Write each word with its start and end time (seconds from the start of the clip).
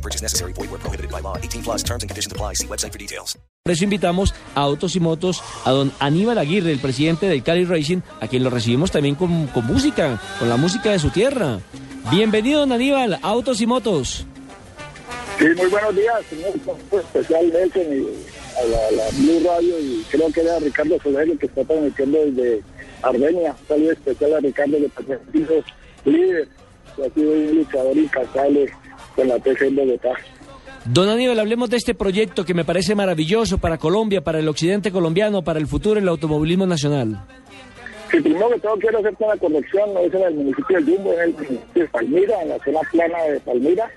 No 0.00 0.02
purchase 0.02 0.22
necessary. 0.22 0.54
Void 0.54 0.70
where 0.70 0.80
prohibited 0.80 1.10
by 1.10 1.20
law. 1.20 1.36
18 1.36 1.62
plus 1.62 1.82
terms 1.82 2.02
and 2.02 2.08
conditions 2.08 2.32
apply. 2.32 2.54
See 2.54 2.66
website 2.66 2.92
for 2.92 2.98
details. 2.98 3.36
Por 3.62 3.72
eso 3.72 3.84
invitamos 3.84 4.34
a 4.54 4.62
Autos 4.62 4.96
y 4.96 5.00
Motos 5.00 5.42
a 5.66 5.70
don 5.70 5.92
Aníbal 5.98 6.38
Aguirre, 6.38 6.72
el 6.72 6.78
presidente 6.78 7.26
del 7.26 7.42
Cali 7.42 7.66
Racing, 7.66 8.00
a 8.18 8.26
quien 8.26 8.42
lo 8.42 8.48
recibimos 8.48 8.90
también 8.90 9.14
con, 9.16 9.48
con 9.48 9.66
música, 9.66 10.18
con 10.38 10.48
la 10.48 10.56
música 10.56 10.90
de 10.90 10.98
su 10.98 11.10
tierra. 11.10 11.60
Bienvenido, 12.10 12.60
don 12.60 12.72
Aníbal, 12.72 13.14
a 13.14 13.18
Autos 13.22 13.60
y 13.60 13.66
Motos. 13.66 14.24
Sí, 15.38 15.44
muy 15.54 15.66
buenos 15.66 15.94
días, 15.94 16.24
señor. 16.30 16.52
Pues, 16.88 17.04
Especial 17.04 17.52
Nelson 17.52 17.82
y 17.92 18.06
a 18.58 18.64
la, 18.64 18.90
la 18.92 19.10
Blue 19.10 19.42
Radio 19.46 19.78
y 19.78 20.06
creo 20.10 20.32
que 20.32 20.40
era 20.40 20.58
Ricardo 20.58 20.96
Soler 21.02 21.36
que 21.36 21.46
está 21.46 21.62
transmitiendo 21.64 22.18
desde 22.24 22.62
Armenia. 23.02 23.54
Saludo 23.68 23.92
especial 23.92 24.34
a 24.34 24.40
Ricardo 24.40 24.78
de 24.78 24.88
Patriotismo 24.88 25.56
líder, 26.06 26.48
que 26.96 27.04
ha 27.04 27.10
sido 27.10 27.30
un 27.30 27.56
luchador 27.56 27.96
incansable 27.96 28.72
con 29.20 29.28
la 29.28 29.38
TC 29.38 29.62
en 29.62 29.76
Bogotá. 29.76 30.12
Don 30.86 31.10
Aníbal, 31.10 31.38
hablemos 31.38 31.68
de 31.68 31.76
este 31.76 31.94
proyecto 31.94 32.46
que 32.46 32.54
me 32.54 32.64
parece 32.64 32.94
maravilloso 32.94 33.58
para 33.58 33.76
Colombia, 33.76 34.22
para 34.22 34.38
el 34.38 34.48
occidente 34.48 34.90
colombiano, 34.90 35.42
para 35.42 35.58
el 35.58 35.66
futuro 35.66 35.96
del 35.96 36.08
automovilismo 36.08 36.66
nacional. 36.66 37.22
Sí, 38.10 38.18
primero 38.20 38.48
que 38.48 38.60
todo 38.60 38.76
quiero 38.78 38.98
hacer 38.98 39.14
una 39.18 39.36
corrección, 39.36 39.92
no 39.92 40.00
es 40.00 40.14
en 40.14 40.22
el 40.22 40.34
municipio 40.34 40.80
de 40.80 40.84
Jumbo, 40.84 41.12
es 41.12 41.18
en 41.18 41.24
el 41.24 41.34
municipio 41.34 41.82
de 41.82 41.88
Palmira, 41.88 42.42
en 42.42 42.48
la 42.48 42.58
zona 42.64 42.80
plana 42.90 43.22
de 43.24 43.40
Palmira, 43.40 43.90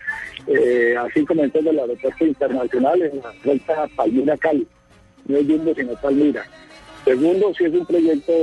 eh, 0.48 0.96
así 1.00 1.26
como 1.26 1.44
en 1.44 1.52
todo 1.52 1.72
el 1.72 1.80
aeropuerto 1.80 2.26
internacional, 2.26 3.02
en 3.02 3.18
la 3.18 3.34
recta 3.44 3.88
Palmira-Cali. 3.96 4.68
No 5.26 5.38
es 5.38 5.48
Jumbo, 5.48 5.74
sino 5.74 5.94
Palmira. 5.94 6.46
Segundo, 7.06 7.54
si 7.58 7.64
es 7.64 7.74
un 7.74 7.86
proyecto 7.86 8.34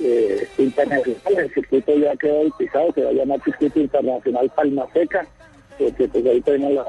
eh, 0.00 0.48
internacional, 0.56 1.38
el 1.38 1.54
circuito 1.54 1.98
ya 1.98 2.16
quedó 2.16 2.38
bautizado, 2.38 2.92
se 2.94 3.04
va 3.04 3.10
a 3.10 3.12
llamar 3.12 3.42
Circuito 3.44 3.80
Internacional 3.80 4.50
Palma 4.56 4.86
Seca, 4.94 5.28
porque 5.78 6.08
pues 6.08 6.26
ahí 6.26 6.40
tenemos 6.40 6.74
la, 6.74 6.86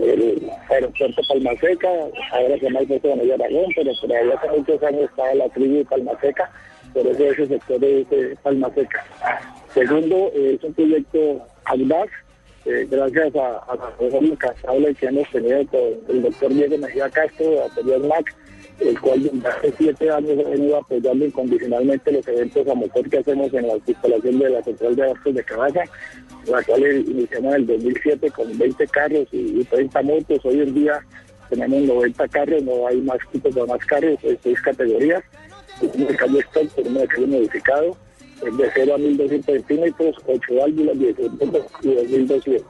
el 0.00 0.50
aeropuerto 0.68 1.22
Palma 1.28 1.50
Seca, 1.60 1.88
ahora 2.32 2.58
se 2.58 2.64
llama 2.64 2.80
el 2.80 2.86
puerto 2.86 3.08
de 3.08 3.34
Aragón, 3.34 3.72
pero 3.74 3.92
por 4.00 4.12
ahí 4.12 4.30
hace 4.30 4.48
muchos 4.58 4.82
años 4.82 5.02
estaba 5.02 5.34
la 5.34 5.48
tribu 5.48 5.76
de 5.78 5.84
Palma 5.84 6.12
Seca, 6.20 6.50
por 6.92 7.06
eso 7.06 7.24
ese 7.24 7.46
sector 7.46 7.84
es 7.84 8.10
de 8.10 8.36
Palma 8.42 8.70
Seca. 8.74 9.04
Segundo, 9.74 10.30
es 10.34 10.62
un 10.62 10.74
proyecto 10.74 11.46
audaz, 11.64 12.08
eh, 12.66 12.86
gracias 12.90 13.34
a, 13.36 13.58
a 13.58 13.76
la 14.00 14.18
incansable 14.18 14.94
que 14.94 15.06
hemos 15.06 15.28
tenido 15.30 15.66
con 15.66 15.80
el 16.08 16.22
doctor 16.22 16.52
Diego 16.52 16.78
Mejía 16.78 17.08
Castro 17.08 17.64
Anterior 17.64 18.00
MAC, 18.06 18.34
el 18.80 19.00
cual 19.00 19.22
desde 19.22 19.48
hace 19.48 19.74
siete 19.76 20.10
años 20.10 20.38
ha 20.44 20.48
venido 20.48 20.76
apoyando 20.78 21.24
incondicionalmente 21.24 22.12
los 22.12 22.26
eventos 22.28 22.66
a 22.66 22.74
motor 22.74 23.08
que 23.08 23.18
hacemos 23.18 23.52
en 23.52 23.68
la 23.68 23.74
instalación 23.86 24.38
de 24.38 24.50
la 24.50 24.62
central 24.62 24.96
de 24.96 25.02
abastos 25.02 25.34
de 25.34 25.44
Cabaza, 25.44 25.82
la 26.46 26.62
cual 26.62 26.82
iniciamos 26.82 27.54
en 27.54 27.60
el 27.60 27.66
2007 27.66 28.30
con 28.30 28.58
20 28.58 28.86
carros 28.88 29.28
y, 29.32 29.60
y 29.60 29.64
30 29.64 30.02
motos. 30.02 30.38
Hoy 30.44 30.60
en 30.60 30.74
día 30.74 31.04
tenemos 31.50 31.82
90 31.82 32.28
carros, 32.28 32.62
no 32.62 32.86
hay 32.86 33.00
más 33.00 33.18
tipos 33.32 33.54
de 33.54 33.66
más 33.66 33.84
carros, 33.84 34.18
hay 34.22 34.38
seis 34.42 34.60
categorías. 34.62 35.22
El 35.82 36.16
cambio 36.16 36.40
stock, 36.40 36.68
tenemos 36.74 37.02
el 37.02 37.08
cambio 37.08 37.38
modificado, 37.38 37.96
es 38.46 38.56
de 38.56 38.70
0 38.74 38.94
a 38.94 38.98
1200 38.98 39.44
centímetros, 39.46 40.16
8 40.26 40.54
válvulas, 40.54 40.98
16 40.98 41.32
motos 41.32 41.66
y 41.82 41.94
2200. 41.94 42.66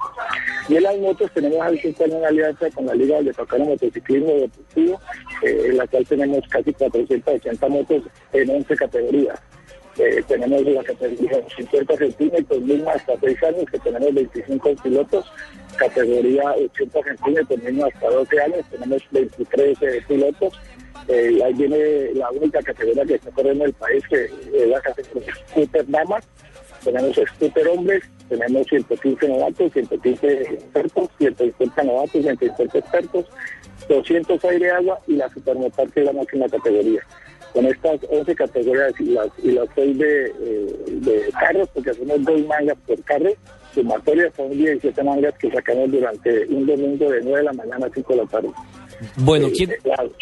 En 0.70 0.84
las 0.84 0.96
motos 0.98 1.28
tenemos 1.34 1.60
al 1.60 1.80
sistema 1.80 2.16
en 2.16 2.24
alianza 2.24 2.70
con 2.70 2.86
la 2.86 2.94
Liga 2.94 3.20
de 3.20 3.32
Tocano 3.32 3.64
Motociclismo 3.64 4.34
Deportivo, 4.34 5.00
eh, 5.42 5.62
en 5.66 5.76
la 5.76 5.86
cual 5.88 6.06
tenemos 6.06 6.46
casi 6.48 6.72
480 6.72 7.68
motos 7.68 8.04
en 8.32 8.50
11 8.50 8.76
categorías. 8.76 9.40
Eh, 9.98 10.22
tenemos 10.28 10.62
la 10.64 10.84
categoría 10.84 11.42
50 11.56 11.96
centímetros, 11.96 12.60
misma 12.60 12.92
hasta 12.92 13.18
6 13.18 13.42
años, 13.42 13.64
que 13.70 13.78
tenemos 13.80 14.14
25 14.14 14.74
pilotos, 14.82 15.32
categoría 15.76 16.52
80 16.52 17.02
centímetros, 17.02 17.62
misma 17.62 17.86
hasta 17.92 18.08
12 18.08 18.40
años, 18.40 18.66
tenemos 18.70 19.02
23 19.10 19.82
eh, 19.82 20.04
pilotos. 20.06 20.60
Eh, 21.08 21.40
ahí 21.44 21.52
viene 21.54 22.14
la 22.14 22.30
única 22.30 22.62
categoría 22.62 23.04
que 23.04 23.14
está 23.16 23.30
corriendo 23.32 23.64
en 23.64 23.70
el 23.70 23.74
país, 23.74 24.04
que 24.08 24.24
es 24.24 24.68
la 24.68 24.80
categoría 24.80 25.34
Scooter 25.48 25.84
Damas. 25.88 26.28
Tenemos 26.84 27.16
Scooter 27.16 27.68
Hombres, 27.68 28.04
tenemos 28.30 28.66
115 28.68 29.28
novatos, 29.28 29.72
115 29.72 30.42
expertos, 30.42 31.08
150 31.18 31.82
novatos, 31.82 32.22
150 32.22 32.78
expertos, 32.78 33.26
200 33.88 34.44
aire 34.44 34.70
agua 34.70 34.98
y 35.06 35.16
la 35.16 35.28
Supermotar, 35.28 35.90
que 35.90 36.00
es 36.00 36.06
la 36.06 36.12
máxima 36.12 36.48
categoría. 36.48 37.00
Con 37.52 37.66
estas 37.66 38.00
11 38.08 38.34
categorías 38.36 38.92
y 39.00 39.04
las, 39.06 39.28
y 39.42 39.50
las 39.50 39.68
6 39.74 39.98
de, 39.98 40.26
eh, 40.26 40.76
de 40.86 41.32
carros, 41.32 41.68
porque 41.74 41.90
hacemos 41.90 42.24
dos 42.24 42.46
mangas 42.46 42.78
por 42.86 43.02
carro, 43.02 43.30
sumatorias 43.74 44.32
son 44.36 44.50
17 44.50 45.02
mangas 45.02 45.34
que 45.36 45.50
sacamos 45.50 45.90
durante 45.90 46.46
un 46.46 46.64
domingo 46.66 47.10
de 47.10 47.20
9 47.22 47.38
de 47.38 47.44
la 47.44 47.52
mañana 47.52 47.86
a 47.86 47.90
5 47.92 48.12
de 48.12 48.22
la 48.22 48.26
tarde. 48.28 48.48
Bueno, 49.16 49.48
Eh, 49.48 49.52
¿quién, 49.56 49.70
claro. 49.82 50.12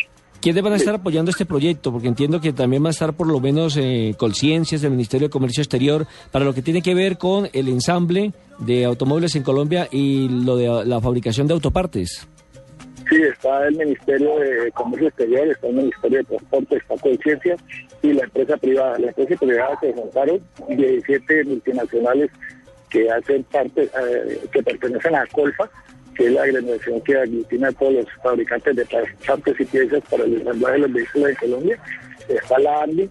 ¿Quiénes 0.40 0.62
van 0.62 0.72
a 0.72 0.76
estar 0.76 0.94
apoyando 0.94 1.30
este 1.30 1.46
proyecto? 1.46 1.92
Porque 1.92 2.08
entiendo 2.08 2.40
que 2.40 2.52
también 2.52 2.82
va 2.82 2.88
a 2.88 2.90
estar 2.90 3.12
por 3.12 3.26
lo 3.26 3.40
menos 3.40 3.76
eh, 3.76 4.14
Colciencias 4.16 4.82
del 4.82 4.92
Ministerio 4.92 5.28
de 5.28 5.32
Comercio 5.32 5.62
Exterior 5.62 6.06
para 6.30 6.44
lo 6.44 6.54
que 6.54 6.62
tiene 6.62 6.82
que 6.82 6.94
ver 6.94 7.18
con 7.18 7.48
el 7.52 7.68
ensamble 7.68 8.32
de 8.58 8.84
automóviles 8.84 9.34
en 9.36 9.42
Colombia 9.42 9.88
y 9.90 10.28
lo 10.28 10.56
de 10.56 10.84
la 10.84 11.00
fabricación 11.00 11.46
de 11.46 11.54
autopartes. 11.54 12.26
Sí, 13.08 13.16
está 13.22 13.66
el 13.66 13.76
Ministerio 13.76 14.38
de 14.38 14.70
Comercio 14.72 15.08
Exterior, 15.08 15.48
está 15.48 15.66
el 15.68 15.74
Ministerio 15.76 16.18
de 16.18 16.24
Transporte, 16.24 16.76
está 16.76 16.96
Conciencia 16.96 17.56
y 18.02 18.12
la 18.12 18.24
empresa 18.24 18.56
privada. 18.58 18.98
La 18.98 19.08
empresa 19.08 19.36
privada 19.36 19.78
se 19.80 19.92
juntaron 19.94 20.40
17 20.68 21.44
multinacionales 21.44 22.30
que 22.90 23.10
hacen 23.10 23.44
parte, 23.44 23.84
eh, 23.84 24.40
que 24.52 24.62
pertenecen 24.62 25.14
a 25.14 25.26
Colfa, 25.26 25.70
que 26.18 26.26
es 26.26 26.32
la 26.32 26.42
agremiación 26.42 27.00
que 27.02 27.16
aglutina 27.16 27.68
a 27.68 27.72
todos 27.72 27.94
los 27.94 28.06
fabricantes 28.20 28.74
de 28.74 28.84
partes 29.24 29.60
y 29.60 29.64
piezas 29.64 30.02
para 30.10 30.24
el 30.24 30.34
ensamblaje 30.34 30.74
de 30.74 30.78
los 30.80 30.92
vehículos 30.92 31.28
de 31.28 31.36
Colombia. 31.36 31.78
Está 32.28 32.58
la 32.58 32.82
ANDI, 32.82 33.08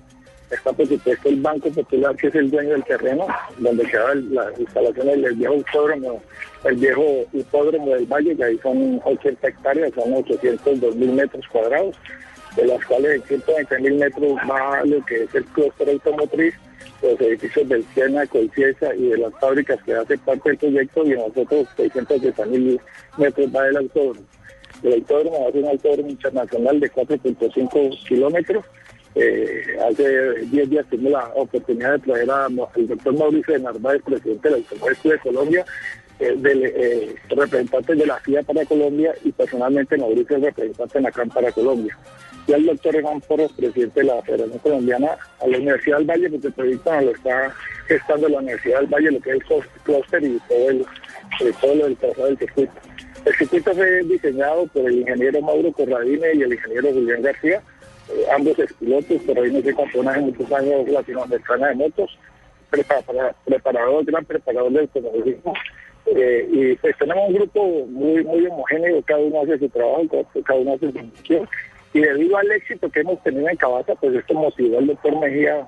está 0.52 0.74
por 0.74 0.88
supuesto 0.88 1.30
el 1.30 1.42
Banco 1.42 1.72
Popular, 1.72 2.16
que 2.18 2.28
es 2.28 2.36
el 2.36 2.52
dueño 2.52 2.72
del 2.72 2.84
terreno, 2.84 3.26
donde 3.60 3.86
quedaban 3.86 4.36
las 4.36 4.60
instalaciones 4.60 5.22
del 5.22 5.36
viejo 5.36 5.56
hipódromo, 5.56 6.22
el 6.66 6.76
viejo 6.76 7.26
hipódromo 7.32 7.96
del 7.96 8.06
Valle, 8.08 8.36
que 8.36 8.44
ahí 8.44 8.60
son 8.62 9.02
80 9.06 9.48
hectáreas, 9.48 9.94
son 9.96 10.14
802 10.14 10.96
mil 10.98 11.14
metros 11.14 11.48
cuadrados, 11.48 11.96
de 12.58 12.66
las 12.66 12.86
cuales 12.86 13.22
en 13.22 13.24
120 13.24 13.80
mil 13.80 13.94
metros 13.96 14.34
va 14.52 14.84
lo 14.84 15.04
que 15.06 15.24
es 15.24 15.34
el 15.34 15.46
clúster 15.46 15.90
automotriz, 15.90 16.54
los 17.02 17.20
edificios 17.22 17.68
del 17.70 17.86
Siena, 17.94 18.26
Colciesa 18.28 18.94
y 18.96 19.10
de 19.10 19.18
las 19.18 19.34
fábricas 19.40 19.82
que 19.84 19.94
hacen 19.94 20.20
parte 20.20 20.50
del 20.50 20.58
proyecto, 20.58 21.06
y 21.06 21.12
en 21.12 21.20
nosotros 21.20 21.68
680 21.76 22.46
mil 22.46 22.80
metros 23.18 23.56
va 23.56 23.68
el 23.68 23.78
autódromo. 23.78 24.26
El 24.84 24.94
autódromo 24.94 25.44
va 25.44 25.50
a 25.50 25.52
ser 25.52 25.64
un 25.64 25.70
autódromo 25.70 26.10
internacional 26.10 26.80
de 26.80 26.92
4.5 26.92 28.08
kilómetros, 28.08 28.66
eh, 29.20 29.64
hace 29.90 30.46
10 30.46 30.70
días 30.70 30.86
tuvimos 30.90 31.14
la 31.14 31.32
oportunidad 31.36 31.94
de 31.94 32.00
traer 32.00 32.30
al 32.30 32.56
doctor 32.56 33.18
Mauricio 33.18 33.54
de 33.56 33.60
Narváez, 33.62 34.02
presidente 34.04 34.50
del 34.50 34.60
Automóvil 34.60 34.98
de 35.04 35.20
Colombia, 35.20 35.66
eh, 36.20 36.34
del 36.38 36.64
eh, 36.66 37.16
representante 37.30 37.96
de 37.96 38.06
la 38.06 38.18
FIA 38.20 38.44
para 38.44 38.66
Colombia 38.66 39.14
y 39.24 39.32
personalmente 39.32 39.98
Mauricio 39.98 40.38
es 40.38 40.44
representante 40.44 40.98
en 40.98 41.04
la 41.04 41.12
CAM 41.12 41.30
para 41.30 41.52
Colombia. 41.52 41.98
Y 42.48 42.54
al 42.54 42.66
doctor 42.66 42.96
Evan 42.96 43.20
Porras, 43.22 43.52
presidente 43.52 44.00
de 44.00 44.06
la 44.06 44.22
Federación 44.22 44.58
Colombiana, 44.60 45.18
a 45.42 45.48
la 45.48 45.58
Universidad 45.58 45.98
del 45.98 46.08
Valle, 46.08 46.30
porque 46.30 46.48
el 46.48 46.54
proyecto 46.54 46.94
nos 46.96 47.04
lo 47.04 47.12
está 47.12 47.54
gestando 47.88 48.30
la 48.30 48.38
Universidad 48.40 48.80
del 48.80 48.88
Valle, 48.88 49.12
lo 49.12 49.20
que 49.20 49.30
es 49.32 49.36
el 49.36 49.44
clúster 49.84 50.24
y 50.24 50.40
todo, 50.48 50.70
el, 50.70 50.82
eh, 51.42 51.54
todo 51.60 51.76
lo 51.76 51.84
del 51.86 51.98
trazado 51.98 52.28
del 52.28 52.38
circuito. 52.38 52.72
El 53.26 53.36
circuito 53.36 53.74
fue 53.74 54.04
diseñado 54.04 54.66
por 54.68 54.86
el 54.90 55.00
ingeniero 55.00 55.42
Mauro 55.42 55.72
Corradine 55.74 56.28
y 56.36 56.42
el 56.44 56.54
ingeniero 56.54 56.94
Julián 56.94 57.22
García, 57.22 57.62
eh, 58.10 58.26
ambos 58.34 58.58
expilotos, 58.58 59.22
no 59.26 59.62
sé 59.62 59.76
campeón 59.76 60.08
hace 60.08 60.20
muchos 60.22 60.52
años 60.54 60.88
latinoamericana 60.88 61.68
de 61.68 61.76
motos, 61.76 62.18
prepara- 62.72 63.36
preparador, 63.44 64.06
gran 64.06 64.24
preparador 64.24 64.72
del 64.72 64.82
automovilismo. 64.84 65.54
Eh, 66.16 66.48
y 66.52 66.76
pues 66.78 66.96
tenemos 66.98 67.28
un 67.28 67.36
grupo 67.36 67.86
muy 67.88 68.24
muy 68.24 68.46
homogéneo, 68.48 69.02
cada 69.04 69.20
uno 69.20 69.42
hace 69.42 69.60
su 69.60 69.70
trabajo, 69.70 70.26
cada- 70.46 70.60
uno 70.60 70.74
hace 70.74 70.92
su 70.92 71.00
función. 71.00 71.50
Y 71.94 72.00
debido 72.00 72.38
al 72.38 72.52
éxito 72.52 72.90
que 72.90 73.00
hemos 73.02 73.22
tenido 73.24 73.50
en 73.50 73.58
Cabaza, 73.58 73.94
pues 73.96 74.14
esto 74.16 74.34
motivó 74.34 74.78
al 74.78 74.88
doctor 74.88 75.20
Mejía 75.20 75.68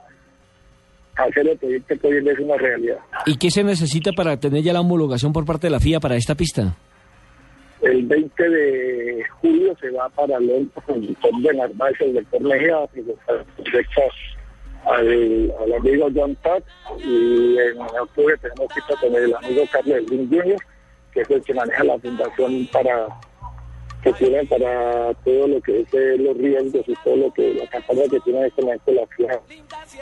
a 1.15 1.23
hacer 1.23 1.47
el 1.47 1.57
proyecto 1.57 1.99
que 1.99 2.07
hoy 2.07 2.27
es 2.29 2.39
una 2.39 2.55
realidad. 2.57 2.97
¿Y 3.25 3.37
qué 3.37 3.49
se 3.51 3.63
necesita 3.63 4.11
para 4.13 4.37
tener 4.39 4.63
ya 4.63 4.71
la 4.73 4.81
homologación 4.81 5.33
por 5.33 5.45
parte 5.45 5.67
de 5.67 5.71
la 5.71 5.79
FIA 5.79 5.99
para 5.99 6.15
esta 6.15 6.35
pista? 6.35 6.75
El 7.81 8.05
20 8.05 8.49
de 8.49 9.23
julio 9.41 9.75
se 9.79 9.89
va 9.91 10.07
para 10.09 10.39
Londres 10.39 10.67
con 10.85 10.95
el 10.95 11.07
doctor 11.07 11.31
Benarvaz, 11.41 11.93
el 12.01 12.13
doctor 12.13 12.41
Mejía, 12.41 12.77
directo 13.63 14.01
al, 14.85 15.53
al 15.61 15.73
amigo 15.73 16.07
John 16.13 16.35
Todd. 16.43 16.63
Y 16.99 17.57
en 17.57 17.79
octubre 17.79 18.35
tenemos 18.37 18.73
cita 18.73 18.99
con 18.99 19.15
el 19.15 19.35
amigo 19.35 19.63
Carlos 19.71 20.03
Jr., 20.07 20.57
que 21.13 21.21
es 21.21 21.29
el 21.29 21.41
que 21.43 21.53
maneja 21.53 21.83
la 21.83 21.99
fundación 21.99 22.67
para 22.71 23.07
que 24.03 24.13
tienen 24.13 24.47
para 24.47 25.13
todo 25.25 25.47
lo 25.47 25.61
que 25.61 25.81
es 25.81 26.19
los 26.19 26.37
riesgos 26.37 26.87
y 26.87 26.95
todo 27.03 27.17
lo 27.17 27.33
que 27.33 27.53
la 27.53 27.67
campaña 27.67 28.03
que 28.09 28.19
tiene 28.21 28.39
en 28.39 28.45
este 28.45 28.61
momento 28.61 28.91
la, 28.93 29.41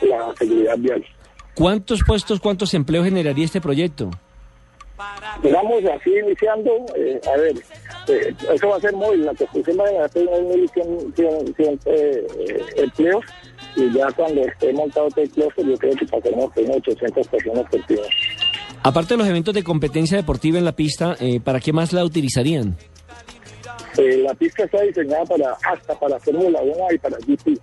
la 0.01 0.35
seguridad 0.35 0.77
vial. 0.77 1.05
¿Cuántos 1.55 2.03
puestos, 2.05 2.39
cuántos 2.39 2.73
empleos 2.75 3.05
generaría 3.05 3.45
este 3.45 3.59
proyecto? 3.59 4.11
Digamos 5.41 5.83
así 5.85 6.11
iniciando, 6.11 6.71
eh, 6.95 7.19
a 7.31 7.37
ver, 7.37 7.55
eh, 8.07 8.35
eso 8.53 8.67
va 8.69 8.77
a 8.77 8.79
ser 8.79 8.93
móvil, 8.93 9.25
la 9.25 9.33
construcción 9.33 9.77
va 9.77 10.05
a 10.05 10.09
tener 10.09 10.29
1.100 10.29 11.79
eh, 11.85 12.27
empleos 12.77 13.25
y 13.75 13.93
ya 13.93 14.07
cuando 14.11 14.41
esté 14.41 14.73
montado 14.73 15.07
el 15.15 15.29
clúster 15.29 15.65
yo 15.65 15.77
creo 15.77 15.95
que 15.95 16.05
pasaremos 16.05 16.51
con 16.53 16.71
800 16.71 17.27
personas 17.27 17.69
por 17.69 17.87
día. 17.87 18.01
Aparte 18.83 19.13
de 19.13 19.17
los 19.17 19.27
eventos 19.27 19.53
de 19.53 19.63
competencia 19.63 20.17
deportiva 20.17 20.57
en 20.57 20.65
la 20.65 20.71
pista, 20.71 21.15
eh, 21.19 21.39
¿para 21.39 21.59
qué 21.59 21.73
más 21.73 21.93
la 21.93 22.05
utilizarían? 22.05 22.77
Eh, 23.97 24.17
la 24.17 24.33
pista 24.35 24.63
está 24.63 24.81
diseñada 24.81 25.25
para 25.25 25.51
hasta 25.63 25.99
para 25.99 26.19
Fórmula 26.19 26.61
1 26.61 26.73
y 26.93 26.97
para 26.97 27.17
GP. 27.17 27.59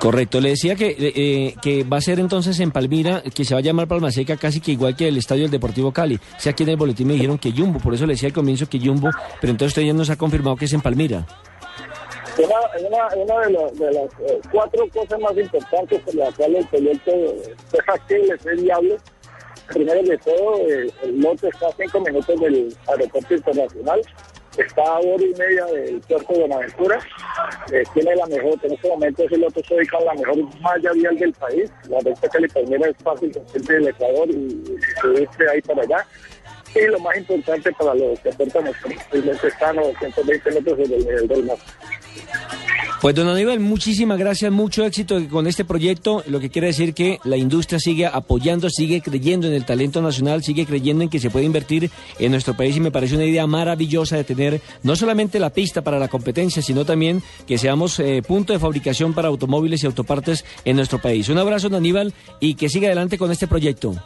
Correcto, 0.00 0.40
le 0.40 0.50
decía 0.50 0.74
que, 0.74 0.96
eh, 0.98 1.54
que 1.62 1.84
va 1.84 1.98
a 1.98 2.00
ser 2.00 2.18
entonces 2.18 2.58
en 2.60 2.70
Palmira, 2.70 3.22
que 3.22 3.44
se 3.44 3.54
va 3.54 3.60
a 3.60 3.62
llamar 3.62 3.86
Palma 3.86 4.10
Seca 4.10 4.36
casi 4.36 4.60
que 4.60 4.72
igual 4.72 4.96
que 4.96 5.08
el 5.08 5.16
estadio 5.16 5.42
del 5.42 5.50
Deportivo 5.50 5.92
Cali. 5.92 6.16
O 6.16 6.40
sea, 6.40 6.52
aquí 6.52 6.64
en 6.64 6.70
el 6.70 6.76
boletín 6.76 7.06
me 7.06 7.14
dijeron 7.14 7.38
que 7.38 7.52
Jumbo, 7.52 7.78
por 7.78 7.94
eso 7.94 8.06
le 8.06 8.14
decía 8.14 8.28
al 8.28 8.32
comienzo 8.32 8.68
que 8.68 8.80
Jumbo, 8.80 9.10
pero 9.40 9.50
entonces 9.50 9.72
usted 9.72 9.82
ya 9.82 9.92
nos 9.92 10.10
ha 10.10 10.16
confirmado 10.16 10.56
que 10.56 10.64
es 10.64 10.72
en 10.72 10.80
Palmira. 10.80 11.26
Una, 12.38 13.38
de, 13.46 13.92
las 13.92 14.12
eh, 14.20 14.40
cuatro 14.50 14.88
cosas 14.88 15.20
más 15.20 15.36
importantes 15.36 16.00
por 16.00 16.14
las 16.14 16.34
cuales 16.34 16.64
el 16.64 16.68
proyecto 16.68 17.10
es 17.10 17.84
factible, 17.84 18.34
es 18.34 18.62
viable. 18.62 18.96
Primero 19.68 20.02
de 20.02 20.18
todo, 20.18 20.56
eh, 20.66 20.90
el 21.02 21.20
lote 21.20 21.48
está 21.48 21.68
a 21.68 21.72
cinco 21.76 22.00
minutos 22.00 22.40
del 22.40 22.76
aeropuerto 22.88 23.34
internacional, 23.34 24.00
está 24.58 24.82
a 24.82 24.98
hora 24.98 25.24
y 25.24 25.34
media 25.34 25.64
del 25.66 26.00
puerto 26.00 26.32
de 26.32 26.40
Buenaventura, 26.40 26.98
eh, 27.72 27.82
tiene 27.94 28.16
la 28.16 28.26
mejor, 28.26 28.58
en 28.62 28.72
este 28.72 28.88
momento 28.88 29.24
ese 29.24 29.36
lote 29.38 29.60
está 29.60 29.74
ubicado 29.74 30.02
en 30.02 30.06
la 30.06 30.14
mejor 30.14 30.60
malla 30.60 30.92
vial 30.92 31.18
del 31.18 31.32
país, 31.32 31.70
la 31.88 31.98
recta 32.00 32.28
Cali 32.28 32.48
Palmera 32.48 32.88
es 32.88 32.96
fácil 33.02 33.32
desde 33.52 33.76
el 33.76 33.88
Ecuador 33.88 34.28
y 34.30 34.64
subirse 35.00 35.48
ahí 35.50 35.60
para 35.62 35.82
allá. 35.82 36.06
Y 36.74 36.86
lo 36.86 36.98
más 37.00 37.16
importante 37.18 37.70
para 37.72 37.94
los 37.94 38.18
que 38.20 38.30
aportan 38.30 38.66
es 38.66 39.44
están 39.44 39.78
a 39.78 39.82
220 39.82 40.50
metros 40.52 40.78
sobre 40.78 40.96
el 40.96 41.04
nivel 41.04 41.28
del 41.28 41.44
mar. 41.44 41.58
Pues 43.02 43.16
don 43.16 43.26
Aníbal, 43.26 43.58
muchísimas 43.58 44.16
gracias, 44.16 44.52
mucho 44.52 44.84
éxito 44.84 45.16
con 45.28 45.48
este 45.48 45.64
proyecto, 45.64 46.22
lo 46.28 46.38
que 46.38 46.50
quiere 46.50 46.68
decir 46.68 46.94
que 46.94 47.18
la 47.24 47.36
industria 47.36 47.80
sigue 47.80 48.06
apoyando, 48.06 48.70
sigue 48.70 49.02
creyendo 49.02 49.48
en 49.48 49.54
el 49.54 49.66
talento 49.66 50.00
nacional, 50.00 50.44
sigue 50.44 50.66
creyendo 50.66 51.02
en 51.02 51.10
que 51.10 51.18
se 51.18 51.28
puede 51.28 51.44
invertir 51.44 51.90
en 52.20 52.30
nuestro 52.30 52.56
país 52.56 52.76
y 52.76 52.80
me 52.80 52.92
parece 52.92 53.16
una 53.16 53.24
idea 53.24 53.44
maravillosa 53.48 54.16
de 54.16 54.22
tener 54.22 54.60
no 54.84 54.94
solamente 54.94 55.40
la 55.40 55.50
pista 55.50 55.82
para 55.82 55.98
la 55.98 56.06
competencia, 56.06 56.62
sino 56.62 56.84
también 56.84 57.24
que 57.44 57.58
seamos 57.58 57.98
eh, 57.98 58.22
punto 58.24 58.52
de 58.52 58.60
fabricación 58.60 59.14
para 59.14 59.26
automóviles 59.26 59.82
y 59.82 59.86
autopartes 59.86 60.44
en 60.64 60.76
nuestro 60.76 61.00
país. 61.00 61.28
Un 61.28 61.38
abrazo, 61.38 61.68
don 61.68 61.78
Aníbal, 61.78 62.14
y 62.38 62.54
que 62.54 62.68
siga 62.68 62.86
adelante 62.86 63.18
con 63.18 63.32
este 63.32 63.48
proyecto. 63.48 63.96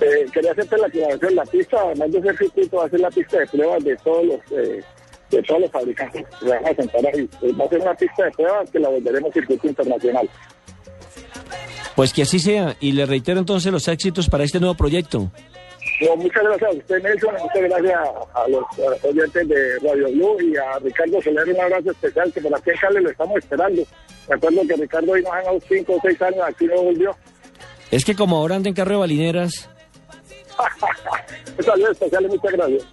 Eh, 0.00 0.26
quería 0.32 0.50
hacerte 0.50 0.76
la 0.76 0.88
aclaración, 0.88 1.36
la 1.36 1.44
pista, 1.44 1.76
además 1.84 2.10
de 2.10 2.22
ser 2.22 2.36
circuito, 2.36 2.78
va 2.78 2.86
a 2.86 2.90
ser 2.90 2.98
la 2.98 3.10
pista 3.10 3.38
de 3.38 3.46
pruebas 3.46 3.84
de 3.84 3.96
todos 3.98 4.26
los 4.26 4.40
eh, 4.58 4.82
de 5.30 5.42
todos 5.42 5.60
los 5.62 5.70
fabricantes 5.70 6.26
que 6.26 6.36
se 6.36 6.48
van 6.48 6.66
a 6.66 6.74
sentar 6.74 7.06
ahí. 7.06 7.28
Va 7.58 7.64
a 7.64 7.68
ser 7.68 7.80
una 7.80 7.94
pista 7.94 8.24
de 8.24 8.30
pruebas 8.32 8.70
que 8.70 8.78
la 8.78 8.88
volveremos 8.88 9.32
circuito 9.32 9.68
internacional. 9.68 10.28
Pues 11.96 12.12
que 12.12 12.22
así 12.22 12.38
sea, 12.38 12.76
y 12.80 12.92
le 12.92 13.06
reitero 13.06 13.40
entonces 13.40 13.72
los 13.72 13.88
éxitos 13.88 14.28
para 14.28 14.44
este 14.44 14.60
nuevo 14.60 14.74
proyecto. 14.74 15.30
No, 16.00 16.16
muchas 16.16 16.44
gracias 16.44 16.70
a 16.70 16.76
usted, 16.76 17.02
Nelson, 17.02 17.34
muchas 17.42 17.62
gracias 17.62 17.98
a 18.34 18.48
los 18.48 18.64
oyentes 19.02 19.48
de 19.48 19.78
Radio 19.80 20.08
Blue 20.12 20.40
y 20.40 20.56
a 20.56 20.78
Ricardo 20.78 21.20
Soler, 21.20 21.48
un 21.48 21.60
abrazo 21.60 21.90
especial, 21.90 22.32
que 22.32 22.40
por 22.40 22.54
aquí 22.54 22.70
en 22.70 22.76
Cali 22.76 23.02
lo 23.02 23.10
estamos 23.10 23.38
esperando. 23.38 23.82
Me 24.28 24.34
acuerdo 24.36 24.60
que 24.68 24.76
Ricardo 24.76 25.12
hoy 25.12 25.22
nos 25.22 25.32
han 25.32 25.44
dado 25.44 25.58
5 25.68 25.92
o 25.92 26.00
6 26.02 26.22
años, 26.22 26.40
aquí 26.46 26.66
no 26.66 26.82
volvió. 26.82 27.16
Es 27.90 28.04
que 28.04 28.14
como 28.14 28.36
ahora 28.36 28.56
anda 28.56 28.68
en 28.68 28.74
carro 28.76 28.92
de 28.92 28.98
balineras, 28.98 29.68
Un 31.58 31.64
saludo 31.64 31.90
especial 31.90 32.24
y 32.24 32.28
muchas 32.28 32.52
gracias. 32.52 32.86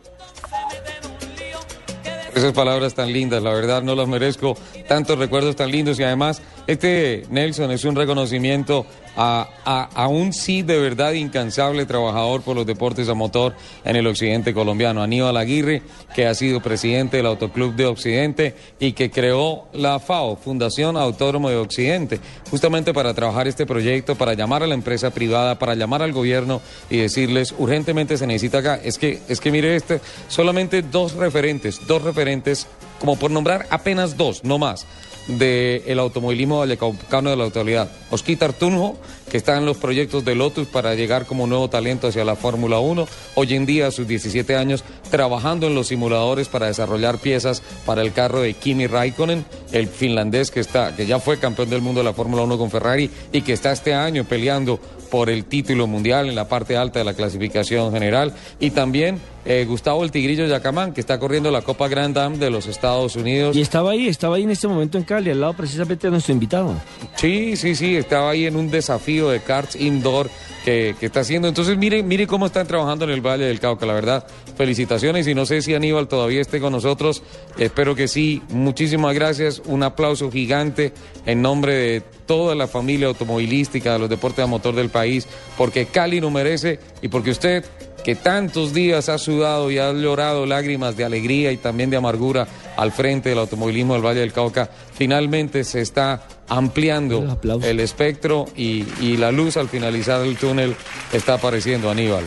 Esas 2.35 2.51
palabras 2.51 2.93
tan 2.93 3.13
lindas, 3.13 3.41
la 3.41 3.53
verdad 3.53 3.81
no 3.81 3.95
las 3.95 4.09
merezco. 4.09 4.57
Tantos 4.89 5.17
recuerdos 5.17 5.55
tan 5.55 5.71
lindos 5.71 5.97
y 5.99 6.03
además 6.03 6.41
este 6.67 7.25
Nelson 7.29 7.71
es 7.71 7.83
un 7.85 7.95
reconocimiento 7.95 8.85
a, 9.17 9.89
a, 9.93 10.07
un 10.07 10.33
sí 10.33 10.61
de 10.61 10.77
verdad 10.77 11.13
incansable 11.13 11.85
trabajador 11.85 12.41
por 12.41 12.55
los 12.55 12.65
deportes 12.65 13.07
a 13.07 13.13
motor 13.13 13.55
en 13.83 13.95
el 13.95 14.07
occidente 14.07 14.53
colombiano. 14.53 15.01
Aníbal 15.01 15.37
Aguirre, 15.37 15.81
que 16.13 16.27
ha 16.27 16.35
sido 16.35 16.61
presidente 16.61 17.17
del 17.17 17.27
Autoclub 17.27 17.75
de 17.75 17.85
Occidente 17.85 18.55
y 18.79 18.91
que 18.91 19.09
creó 19.09 19.67
la 19.73 19.99
FAO, 19.99 20.35
Fundación 20.35 20.97
Autónomo 20.97 21.49
de 21.49 21.55
Occidente, 21.55 22.19
justamente 22.49 22.93
para 22.93 23.13
trabajar 23.13 23.47
este 23.47 23.65
proyecto, 23.65 24.15
para 24.15 24.33
llamar 24.33 24.63
a 24.63 24.67
la 24.67 24.75
empresa 24.75 25.11
privada, 25.11 25.57
para 25.57 25.75
llamar 25.75 26.01
al 26.01 26.11
gobierno 26.11 26.61
y 26.89 26.97
decirles 26.97 27.53
urgentemente 27.57 28.17
se 28.17 28.27
necesita 28.27 28.57
acá. 28.57 28.79
Es 28.83 28.97
que, 28.97 29.21
es 29.29 29.39
que 29.39 29.51
mire 29.51 29.75
este, 29.75 30.01
solamente 30.27 30.81
dos 30.81 31.13
referentes, 31.13 31.87
dos 31.87 32.01
referentes, 32.01 32.67
como 32.99 33.17
por 33.17 33.31
nombrar 33.31 33.65
apenas 33.69 34.17
dos, 34.17 34.43
no 34.43 34.57
más 34.57 34.85
del 35.27 35.99
automovilismo 35.99 36.59
vallecaucano 36.59 37.29
de 37.29 37.35
la 37.35 37.45
actualidad. 37.45 37.89
Osquitar 38.11 38.53
Tunjo, 38.53 38.97
que 39.29 39.37
está 39.37 39.57
en 39.57 39.65
los 39.65 39.77
proyectos 39.77 40.23
de 40.23 40.35
Lotus 40.35 40.67
para 40.67 40.95
llegar 40.95 41.25
como 41.25 41.47
nuevo 41.47 41.69
talento 41.69 42.07
hacia 42.07 42.23
la 42.23 42.35
Fórmula 42.35 42.79
1, 42.79 43.07
hoy 43.35 43.53
en 43.53 43.65
día 43.65 43.87
a 43.87 43.91
sus 43.91 44.07
17 44.07 44.55
años 44.55 44.83
trabajando 45.09 45.67
en 45.67 45.75
los 45.75 45.87
simuladores 45.87 46.47
para 46.47 46.67
desarrollar 46.67 47.17
piezas 47.17 47.63
para 47.85 48.01
el 48.01 48.13
carro 48.13 48.41
de 48.41 48.53
Kimi 48.53 48.87
Raikkonen, 48.87 49.45
el 49.71 49.87
finlandés 49.87 50.51
que 50.51 50.59
está 50.59 50.95
que 50.95 51.05
ya 51.05 51.19
fue 51.19 51.39
campeón 51.39 51.69
del 51.69 51.81
mundo 51.81 52.01
de 52.01 52.05
la 52.05 52.13
Fórmula 52.13 52.43
1 52.43 52.57
con 52.57 52.71
Ferrari 52.71 53.09
y 53.31 53.41
que 53.41 53.53
está 53.53 53.71
este 53.71 53.93
año 53.93 54.25
peleando 54.25 54.79
por 55.15 55.29
el 55.29 55.45
título 55.45 55.87
mundial 55.87 56.27
en 56.27 56.35
la 56.35 56.49
parte 56.49 56.75
alta 56.75 56.99
de 56.99 57.05
la 57.05 57.13
clasificación 57.13 57.93
general 57.93 58.33
y 58.59 58.71
también 58.71 59.21
eh, 59.45 59.63
Gustavo 59.65 60.03
el 60.03 60.11
Tigrillo 60.11 60.45
Yacamán, 60.45 60.91
que 60.91 60.99
está 60.99 61.19
corriendo 61.19 61.51
la 61.51 61.61
Copa 61.61 61.87
Grand 61.87 62.17
Am 62.17 62.37
de 62.37 62.49
los 62.49 62.67
Estados 62.67 63.15
Unidos. 63.15 63.55
y 63.55 63.61
estaba 63.61 63.91
ahí, 63.91 64.09
estaba 64.09 64.35
ahí 64.35 64.43
en 64.43 64.49
este 64.49 64.67
momento 64.67 64.97
en 64.97 65.05
Cali, 65.05 65.29
al 65.29 65.39
lado 65.39 65.53
precisamente 65.53 66.07
de 66.07 66.11
nuestro 66.11 66.33
invitado. 66.33 66.73
Sí, 67.15 67.55
sí, 67.55 67.75
sí, 67.75 67.95
estaba 67.95 68.31
ahí 68.31 68.45
en 68.45 68.57
un 68.57 68.69
desafío 68.69 69.29
de 69.29 69.39
karts 69.39 69.77
indoor 69.77 70.29
que, 70.65 70.95
que 70.99 71.05
está 71.05 71.21
haciendo. 71.21 71.47
Entonces, 71.47 71.77
mire, 71.77 72.03
mire 72.03 72.27
cómo 72.27 72.47
están 72.47 72.67
trabajando 72.67 73.05
en 73.05 73.11
el 73.11 73.21
Valle 73.21 73.45
del 73.45 73.61
Cauca, 73.61 73.85
la 73.85 73.93
verdad. 73.93 74.27
Felicitaciones 74.57 75.27
y 75.27 75.35
no 75.35 75.45
sé 75.45 75.61
si 75.61 75.75
Aníbal 75.75 76.09
todavía 76.09 76.41
esté 76.41 76.59
con 76.59 76.73
nosotros. 76.73 77.23
Espero 77.57 77.95
que 77.95 78.07
sí. 78.07 78.41
Muchísimas 78.49 79.13
gracias. 79.13 79.61
Un 79.65 79.83
aplauso 79.83 80.29
gigante 80.31 80.91
en 81.25 81.41
nombre 81.41 81.73
de 81.73 82.03
toda 82.25 82.55
la 82.55 82.67
familia 82.67 83.07
automovilística 83.07 83.93
de 83.93 83.99
los 83.99 84.09
deportes 84.09 84.43
a 84.43 84.47
motor 84.47 84.75
del 84.75 84.89
país, 84.89 85.27
porque 85.57 85.85
Cali 85.85 86.19
lo 86.19 86.31
merece 86.31 86.79
y 87.01 87.07
porque 87.07 87.31
usted 87.31 87.65
que 88.03 88.15
tantos 88.15 88.71
días 88.71 89.09
ha 89.09 89.17
sudado 89.17 89.71
y 89.71 89.79
ha 89.79 89.91
llorado 89.91 90.45
lágrimas 90.45 90.95
de 90.95 91.05
alegría 91.05 91.51
y 91.51 91.57
también 91.57 91.89
de 91.89 91.97
amargura 91.97 92.47
al 92.77 92.91
frente 92.91 93.29
del 93.29 93.39
automovilismo 93.39 93.93
del 93.93 94.05
Valle 94.05 94.19
del 94.19 94.31
Cauca, 94.31 94.69
finalmente 94.93 95.63
se 95.63 95.81
está 95.81 96.27
ampliando 96.47 97.39
el 97.63 97.79
espectro 97.79 98.45
y, 98.55 98.85
y 99.01 99.17
la 99.17 99.31
luz 99.31 99.57
al 99.57 99.69
finalizar 99.69 100.23
el 100.23 100.37
túnel 100.37 100.75
está 101.13 101.33
apareciendo, 101.33 101.89
Aníbal. 101.89 102.25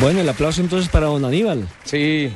Bueno, 0.00 0.20
el 0.20 0.28
aplauso 0.28 0.60
entonces 0.60 0.90
para 0.90 1.06
don 1.06 1.24
Aníbal. 1.24 1.66
Sí, 1.84 2.30